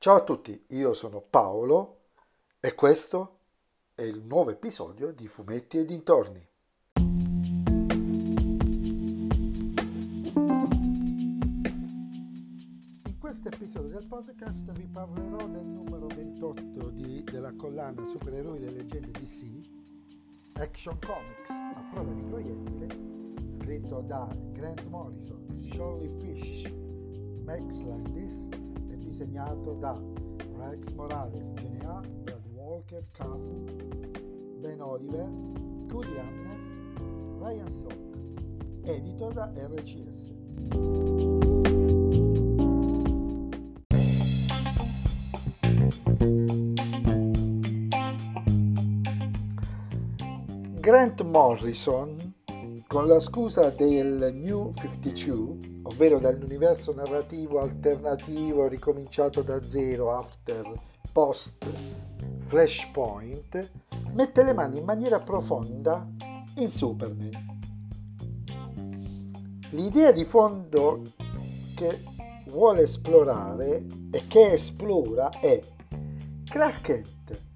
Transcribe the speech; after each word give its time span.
Ciao 0.00 0.14
a 0.14 0.22
tutti, 0.22 0.64
io 0.68 0.94
sono 0.94 1.20
Paolo 1.20 2.02
e 2.60 2.72
questo 2.76 3.40
è 3.96 4.02
il 4.02 4.22
nuovo 4.22 4.50
episodio 4.50 5.10
di 5.10 5.26
Fumetti 5.26 5.76
e 5.78 5.84
dintorni. 5.84 6.48
In 13.06 13.18
questo 13.18 13.48
episodio 13.48 13.88
del 13.88 14.06
podcast 14.06 14.70
vi 14.70 14.86
parlerò 14.86 15.48
del 15.48 15.66
numero 15.66 16.06
28 16.06 16.90
di, 16.90 17.24
della 17.24 17.52
collana 17.56 18.04
Supereroi 18.04 18.66
e 18.66 18.70
leggende 18.70 19.10
DC, 19.10 19.46
Action 20.52 20.96
Comics 21.04 21.50
a 21.50 21.88
prova 21.90 22.12
di 22.12 22.22
proiettile, 22.22 22.86
scritto 23.58 24.00
da 24.02 24.28
Grant 24.52 24.84
Morrison, 24.84 25.44
Charlie 25.72 26.16
Fish, 26.20 26.70
Max 27.42 27.82
Landis 27.82 28.67
e 29.08 29.10
disegnato 29.10 29.72
da 29.74 29.98
Rex 30.58 30.92
Morales, 30.92 31.42
GNA, 31.54 32.00
Brad 32.22 32.46
Walker, 32.52 33.02
Cafu, 33.12 33.64
Ben 34.60 34.80
Oliver, 34.82 35.28
Cody 35.90 36.18
Hamner, 36.18 36.58
Ryan 37.40 37.72
Sock, 37.72 37.96
edito 38.82 39.30
da 39.30 39.50
RCS. 39.56 40.34
Grant 50.80 51.22
Morrison, 51.22 52.34
con 52.88 53.06
la 53.06 53.20
scusa 53.20 53.68
del 53.68 54.32
New 54.34 54.72
52, 54.72 55.80
ovvero 55.82 56.18
dell'universo 56.18 56.94
narrativo 56.94 57.60
alternativo 57.60 58.66
ricominciato 58.66 59.42
da 59.42 59.62
zero 59.62 60.10
after 60.16 60.72
post 61.12 61.66
Flashpoint, 62.46 63.70
mette 64.14 64.42
le 64.42 64.54
mani 64.54 64.78
in 64.78 64.86
maniera 64.86 65.20
profonda 65.20 66.08
in 66.56 66.70
Superman. 66.70 67.56
L'idea 69.72 70.10
di 70.10 70.24
fondo 70.24 71.02
che 71.76 72.02
vuole 72.46 72.84
esplorare 72.84 73.84
e 74.10 74.26
che 74.28 74.54
esplora 74.54 75.28
è 75.28 75.60
Clark 76.44 76.80
Kent 76.80 77.47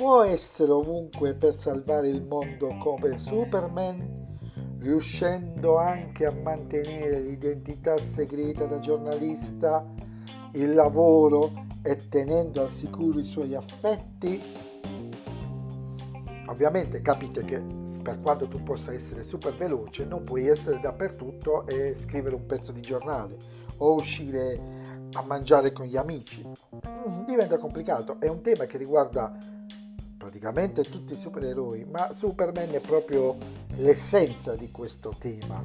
può 0.00 0.22
essere 0.22 0.72
ovunque 0.72 1.34
per 1.34 1.54
salvare 1.54 2.08
il 2.08 2.22
mondo 2.22 2.74
come 2.78 3.18
Superman, 3.18 4.38
riuscendo 4.78 5.76
anche 5.76 6.24
a 6.24 6.32
mantenere 6.32 7.20
l'identità 7.20 7.98
segreta 7.98 8.64
da 8.64 8.78
giornalista, 8.78 9.84
il 10.52 10.72
lavoro 10.72 11.66
e 11.82 12.08
tenendo 12.08 12.62
al 12.62 12.70
sicuro 12.70 13.18
i 13.18 13.26
suoi 13.26 13.54
affetti? 13.54 14.40
Ovviamente 16.46 17.02
capite 17.02 17.44
che 17.44 17.62
per 18.02 18.22
quanto 18.22 18.48
tu 18.48 18.62
possa 18.62 18.94
essere 18.94 19.22
super 19.22 19.54
veloce, 19.54 20.06
non 20.06 20.22
puoi 20.22 20.46
essere 20.46 20.80
dappertutto 20.80 21.66
e 21.66 21.94
scrivere 21.94 22.36
un 22.36 22.46
pezzo 22.46 22.72
di 22.72 22.80
giornale 22.80 23.36
o 23.76 23.96
uscire 23.96 24.58
a 25.12 25.22
mangiare 25.22 25.72
con 25.72 25.84
gli 25.84 25.98
amici. 25.98 26.42
Diventa 27.26 27.58
complicato, 27.58 28.18
è 28.18 28.28
un 28.28 28.40
tema 28.40 28.64
che 28.64 28.78
riguarda 28.78 29.58
praticamente 30.20 30.82
tutti 30.82 31.14
i 31.14 31.16
supereroi, 31.16 31.86
ma 31.86 32.12
Superman 32.12 32.68
è 32.72 32.80
proprio 32.80 33.38
l'essenza 33.76 34.54
di 34.54 34.70
questo 34.70 35.14
tema. 35.18 35.64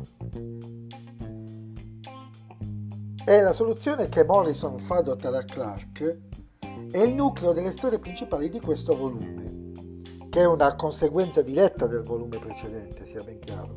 E 3.26 3.42
la 3.42 3.52
soluzione 3.52 4.08
che 4.08 4.24
Morrison 4.24 4.80
fa 4.80 5.00
adottare 5.00 5.40
a 5.40 5.44
Clark 5.44 6.20
è 6.90 6.98
il 7.00 7.14
nucleo 7.14 7.52
delle 7.52 7.72
storie 7.72 8.00
principali 8.00 8.48
di 8.48 8.62
questo 8.62 8.96
volume, 8.96 9.74
che 10.30 10.40
è 10.40 10.46
una 10.46 10.74
conseguenza 10.76 11.42
diretta 11.42 11.86
del 11.86 12.04
volume 12.04 12.40
precedente, 12.40 13.06
sia 13.06 13.24
ben 13.24 13.40
chiaro, 13.40 13.74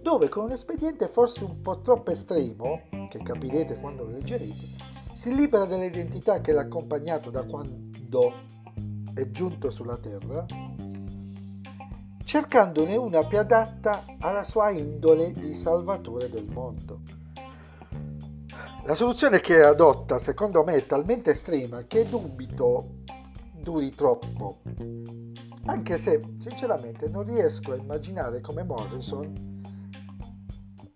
dove 0.00 0.28
con 0.28 0.44
un 0.44 0.52
espediente 0.52 1.08
forse 1.08 1.42
un 1.42 1.60
po' 1.60 1.80
troppo 1.80 2.12
estremo, 2.12 2.82
che 3.10 3.18
capirete 3.20 3.80
quando 3.80 4.04
lo 4.04 4.10
leggerete, 4.12 4.92
si 5.16 5.34
libera 5.34 5.64
dell'identità 5.64 6.40
che 6.40 6.52
l'ha 6.52 6.60
accompagnato 6.60 7.30
da 7.30 7.42
quando 7.42 8.52
è 9.14 9.30
giunto 9.30 9.70
sulla 9.70 9.96
terra, 9.96 10.44
cercandone 12.24 12.96
una 12.96 13.24
più 13.24 13.38
adatta 13.38 14.04
alla 14.18 14.42
sua 14.42 14.70
indole 14.70 15.30
di 15.30 15.54
salvatore 15.54 16.28
del 16.28 16.46
mondo. 16.52 17.00
La 18.84 18.96
soluzione 18.96 19.40
che 19.40 19.62
adotta, 19.62 20.18
secondo 20.18 20.64
me, 20.64 20.74
è 20.74 20.86
talmente 20.86 21.30
estrema 21.30 21.84
che 21.84 22.08
dubito 22.08 23.02
duri 23.52 23.90
troppo, 23.90 24.60
anche 25.66 25.96
se 25.98 26.20
sinceramente 26.38 27.08
non 27.08 27.24
riesco 27.24 27.72
a 27.72 27.76
immaginare 27.76 28.40
come 28.40 28.64
Morrison 28.64 29.62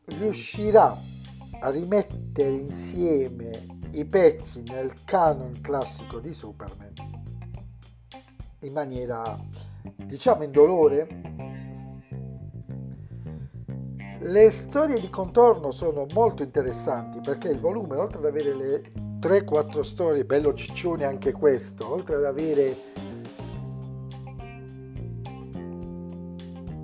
riuscirà 0.04 0.96
a 1.60 1.70
rimettere 1.70 2.54
insieme 2.54 3.78
i 3.92 4.04
pezzi 4.04 4.62
nel 4.66 4.92
canon 5.04 5.60
classico 5.60 6.18
di 6.18 6.34
Superman 6.34 7.17
in 8.60 8.72
maniera 8.72 9.38
diciamo 9.96 10.42
indolore. 10.42 11.06
Le 14.20 14.50
storie 14.50 15.00
di 15.00 15.08
contorno 15.10 15.70
sono 15.70 16.06
molto 16.12 16.42
interessanti 16.42 17.20
perché 17.20 17.48
il 17.48 17.60
volume, 17.60 17.96
oltre 17.96 18.18
ad 18.18 18.24
avere 18.24 18.54
le 18.54 18.92
3-4 19.20 19.82
storie, 19.82 20.24
bello 20.24 20.52
ciccione 20.54 21.04
anche 21.04 21.32
questo, 21.32 21.88
oltre 21.88 22.16
ad 22.16 22.24
avere 22.24 22.76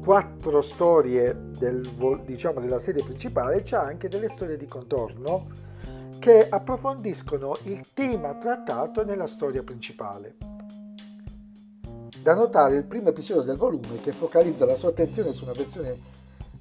4 0.05 0.63
storie 0.63 1.37
del, 1.59 1.89
diciamo, 2.25 2.61
della 2.61 2.79
serie 2.79 3.03
principale, 3.03 3.63
c'è 3.63 3.77
anche 3.77 4.09
delle 4.09 4.29
storie 4.29 4.57
di 4.57 4.67
contorno 4.67 5.49
che 6.21 6.49
approfondiscono 6.49 7.57
il 7.65 7.85
tema 7.93 8.35
trattato 8.37 9.05
nella 9.05 9.27
storia 9.27 9.63
principale. 9.63 10.54
Da 12.25 12.33
notare 12.33 12.77
il 12.77 12.87
primo 12.87 13.11
episodio 13.11 13.43
del 13.43 13.59
volume 13.59 14.01
che 14.01 14.13
focalizza 14.13 14.65
la 14.65 14.77
sua 14.77 14.89
attenzione 14.89 15.35
su 15.35 15.45
una 15.45 15.53
versione 15.53 16.01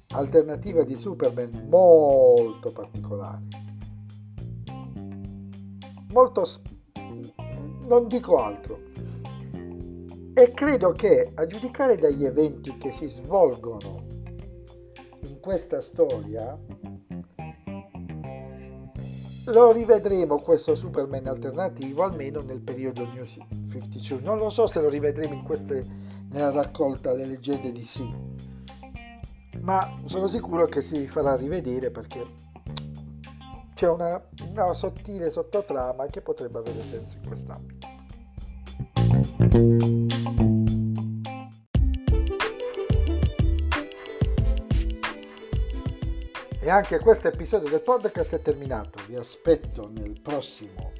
alternativa 0.08 0.82
di 0.82 0.94
Superman 0.94 1.68
molto 1.70 2.70
particolare. 2.70 3.40
Molto... 6.10 6.44
non 7.86 8.08
dico 8.08 8.36
altro. 8.36 8.78
E 10.34 10.50
credo 10.52 10.92
che 10.92 11.32
a 11.34 11.46
giudicare 11.46 11.96
dagli 11.96 12.26
eventi 12.26 12.76
che 12.76 12.92
si 12.92 13.08
svolgono 13.08 14.04
in 15.22 15.40
questa 15.40 15.80
storia, 15.80 16.58
lo 19.46 19.72
rivedremo 19.72 20.40
questo 20.40 20.74
Superman 20.74 21.26
alternativo 21.26 22.02
almeno 22.02 22.40
nel 22.40 22.60
periodo 22.60 23.04
New 23.12 23.24
52 23.24 24.20
non 24.22 24.38
lo 24.38 24.48
so 24.50 24.66
se 24.66 24.80
lo 24.80 24.88
rivedremo 24.88 25.34
in 25.34 25.42
queste, 25.42 25.86
nella 26.30 26.50
raccolta 26.50 27.12
delle 27.12 27.26
leggende 27.26 27.72
di 27.72 27.84
sì. 27.84 28.08
Ma 29.60 30.00
sono 30.04 30.28
sicuro 30.28 30.66
che 30.66 30.82
si 30.82 31.06
farà 31.06 31.36
rivedere 31.36 31.90
perché 31.90 32.26
c'è 33.74 33.88
una, 33.88 34.22
una 34.48 34.74
sottile 34.74 35.30
sottotrama 35.30 36.06
che 36.06 36.20
potrebbe 36.20 36.58
avere 36.58 36.82
senso 36.84 37.16
in 37.16 37.26
quest'ambito 37.26 37.94
E 46.64 46.70
anche 46.70 46.98
questo 46.98 47.28
episodio 47.28 47.68
del 47.68 47.82
podcast 47.82 48.36
è 48.36 48.40
terminato. 48.40 48.98
Vi 49.06 49.16
aspetto 49.16 49.90
nel 49.92 50.18
prossimo 50.18 50.92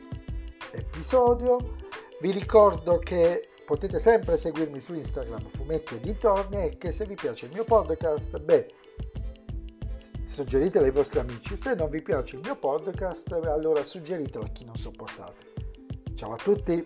episodio. 0.72 1.76
Vi 2.20 2.30
ricordo 2.32 2.98
che 2.98 3.48
potete 3.64 3.98
sempre 3.98 4.36
seguirmi 4.36 4.78
su 4.78 4.92
Instagram, 4.92 5.48
fumetti 5.56 5.94
e 5.94 6.00
dintorni 6.00 6.64
e 6.64 6.76
che 6.76 6.92
se 6.92 7.06
vi 7.06 7.14
piace 7.14 7.46
il 7.46 7.52
mio 7.52 7.64
podcast, 7.64 8.38
beh, 8.40 8.74
suggeritelo 10.22 10.84
ai 10.84 10.90
vostri 10.90 11.20
amici. 11.20 11.56
Se 11.56 11.74
non 11.74 11.88
vi 11.88 12.02
piace 12.02 12.36
il 12.36 12.42
mio 12.44 12.56
podcast, 12.56 13.32
allora 13.32 13.82
suggeritelo 13.84 14.44
a 14.44 14.48
chi 14.48 14.66
non 14.66 14.76
sopportate. 14.76 15.52
Ciao 16.14 16.34
a 16.34 16.36
tutti! 16.36 16.84